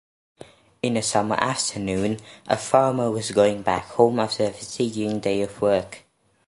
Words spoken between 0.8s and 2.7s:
In a summer afternoon, a